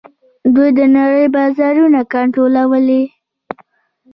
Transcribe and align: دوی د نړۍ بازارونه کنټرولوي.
دوی 0.53 0.69
د 0.77 0.79
نړۍ 0.97 1.25
بازارونه 1.35 1.99
کنټرولوي. 2.13 3.03